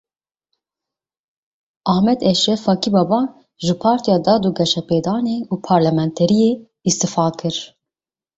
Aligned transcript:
Ahmet 1.93 2.19
Eşref 2.29 2.61
Fakibaba 2.65 3.19
ji 3.65 3.73
Partiya 3.83 4.17
Dad 4.25 4.41
û 4.49 4.51
Geşepêdanê 4.59 5.37
û 5.51 5.55
parlamenteriyê 5.67 6.51
îstifa 6.89 7.27
kir. 7.39 7.55